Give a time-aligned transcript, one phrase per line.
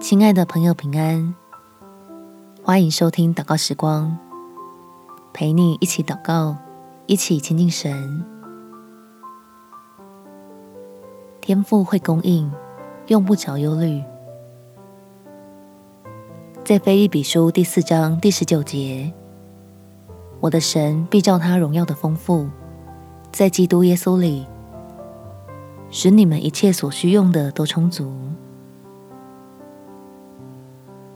[0.00, 1.34] 亲爱的朋友，平安！
[2.62, 4.16] 欢迎收听祷告时光，
[5.34, 6.56] 陪你一起祷告，
[7.04, 8.24] 一起亲近神。
[11.42, 12.50] 天父会供应，
[13.08, 14.02] 用不着忧虑。
[16.64, 19.12] 在腓立比书第四章第十九节，
[20.40, 22.48] 我的神必照他荣耀的丰富，
[23.30, 24.46] 在基督耶稣里，
[25.90, 28.29] 使你们一切所需用的都充足。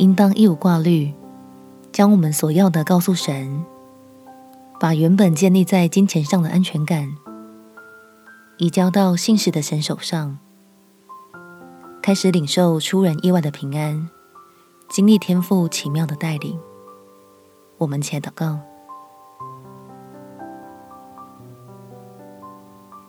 [0.00, 1.12] 应当一无挂虑，
[1.92, 3.62] 将我们所要的告诉神，
[4.80, 7.14] 把原本建立在金钱上的安全感，
[8.56, 10.38] 移交到信实的神手上，
[12.02, 14.08] 开始领受出人意外的平安，
[14.88, 16.58] 经历天父奇妙的带领。
[17.76, 18.58] 我们且祷告：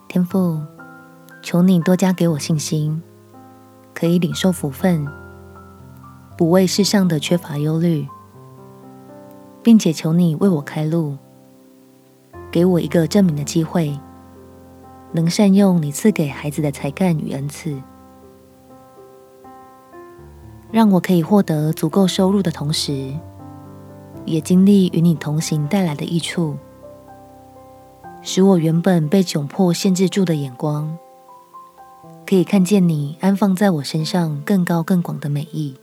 [0.09, 0.59] 天父，
[1.41, 3.01] 求你多加给我信心，
[3.93, 5.20] 可以领受福分。
[6.41, 8.07] 不为世上的缺乏忧虑，
[9.61, 11.15] 并且求你为我开路，
[12.51, 13.95] 给我一个证明的机会，
[15.11, 17.79] 能善用你赐给孩子的才干与恩赐，
[20.71, 23.13] 让我可以获得足够收入的同时，
[24.25, 26.57] 也经历与你同行带来的益处，
[28.23, 30.97] 使我原本被窘迫限制住的眼光，
[32.25, 35.75] 可以看见你安放在我身上更高更广的美意。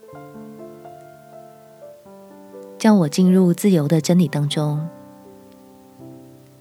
[2.79, 4.89] 叫我进入自由的真理当中，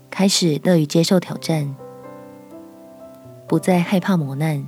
[0.10, 1.76] 开始乐于接受挑战，
[3.48, 4.68] 不再害怕磨难，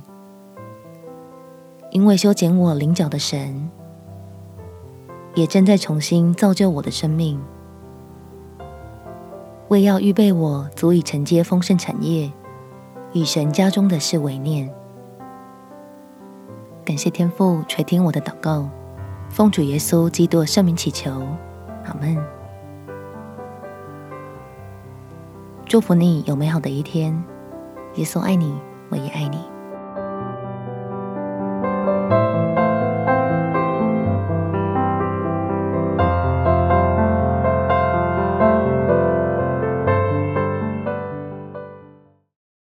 [1.90, 3.68] 因为修剪我棱角的神，
[5.34, 7.42] 也正在重新造就我的生命，
[9.66, 12.30] 为要预备我足以承接丰盛产业，
[13.12, 14.72] 以神家中的事为念。
[16.84, 18.70] 感谢天父垂听我的祷告。
[19.30, 21.12] 奉主耶稣基督圣名祈求，
[21.86, 22.18] 阿门。
[25.66, 27.16] 祝福你有美好的一天。
[27.94, 28.52] 耶稣爱你，
[28.88, 29.29] 我也爱你。